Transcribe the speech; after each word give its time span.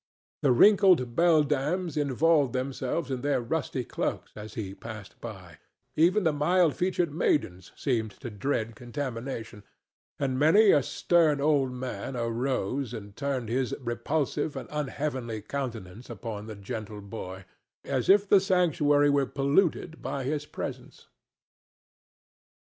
The 0.41 0.51
wrinkled 0.51 1.15
beldams 1.15 1.95
involved 1.95 2.53
themselves 2.53 3.11
in 3.11 3.21
their 3.21 3.39
rusty 3.39 3.83
cloaks 3.85 4.31
as 4.35 4.55
he 4.55 4.73
passed 4.73 5.21
by; 5.21 5.59
even 5.95 6.23
the 6.23 6.33
mild 6.33 6.73
featured 6.75 7.13
maidens 7.13 7.71
seemed 7.75 8.09
to 8.21 8.31
dread 8.31 8.75
contamination; 8.75 9.61
and 10.17 10.39
many 10.39 10.71
a 10.71 10.81
stern 10.81 11.39
old 11.39 11.71
man 11.71 12.17
arose 12.17 12.95
and 12.95 13.15
turned 13.15 13.47
his 13.49 13.75
repulsive 13.79 14.55
and 14.55 14.67
unheavenly 14.71 15.39
countenance 15.43 16.09
upon 16.09 16.47
the 16.47 16.55
gentle 16.55 17.01
boy, 17.01 17.45
as 17.85 18.09
if 18.09 18.27
the 18.27 18.39
sanctuary 18.39 19.11
were 19.11 19.27
polluted 19.27 20.01
by 20.01 20.23
his 20.23 20.47
presence. 20.47 21.09